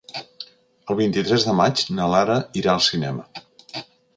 El 0.93 0.97
vint-i-tres 0.99 1.45
de 1.49 1.53
maig 1.61 1.83
na 1.99 2.09
Lara 2.15 2.39
irà 2.63 2.75
al 2.77 2.85
cinema. 2.87 3.29